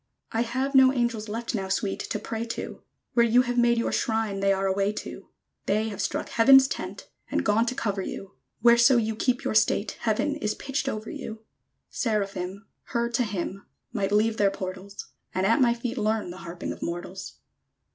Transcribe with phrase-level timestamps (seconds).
[0.31, 2.81] _I have no angels left Now, Sweet, to pray to:
[3.13, 5.27] Where you have made your shrine They are away to.
[5.67, 8.33] They have struck Heaven's tent, And gone to cover you:
[8.63, 11.41] Whereso you keep your state Heaven is pitched over you!
[11.91, 16.71] _Seraphim, Her to hymn, Might leave their portals; And at my feet learn The harping
[16.73, 17.33] of mortals!